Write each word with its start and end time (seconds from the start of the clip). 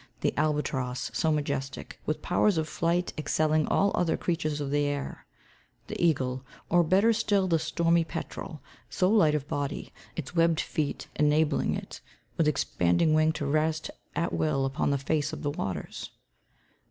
The 0.21 0.33
albatross, 0.35 1.11
so 1.13 1.31
majestic, 1.31 1.99
with 2.07 2.23
powers 2.23 2.57
of 2.57 2.67
flight 2.67 3.13
excelling 3.19 3.67
all 3.67 3.91
other 3.93 4.17
creatures 4.17 4.59
of 4.59 4.71
the 4.71 4.85
air; 4.85 5.27
the 5.85 6.03
eagle, 6.03 6.43
or 6.71 6.81
better 6.83 7.13
still 7.13 7.47
the 7.47 7.59
stormy 7.59 8.03
petrel, 8.03 8.63
so 8.89 9.07
light 9.11 9.35
of 9.35 9.47
body, 9.47 9.93
its 10.15 10.35
webbed 10.35 10.59
feet 10.59 11.07
enabling 11.17 11.75
it, 11.75 12.01
with 12.35 12.47
expanding 12.47 13.13
wing, 13.13 13.31
to 13.33 13.45
rest 13.45 13.91
at 14.15 14.33
will 14.33 14.65
upon 14.65 14.89
the 14.89 14.97
face 14.97 15.33
of 15.33 15.43
the 15.43 15.51
waters." 15.51 16.09